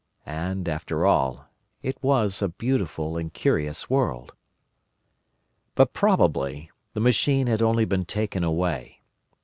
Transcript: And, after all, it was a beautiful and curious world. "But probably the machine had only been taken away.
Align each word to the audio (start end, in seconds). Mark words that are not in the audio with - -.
And, 0.25 0.67
after 0.67 1.05
all, 1.05 1.45
it 1.83 1.95
was 2.01 2.41
a 2.41 2.47
beautiful 2.49 3.17
and 3.17 3.31
curious 3.31 3.87
world. 3.87 4.33
"But 5.75 5.93
probably 5.93 6.71
the 6.95 6.99
machine 7.01 7.45
had 7.45 7.61
only 7.61 7.85
been 7.85 8.05
taken 8.05 8.43
away. 8.43 9.01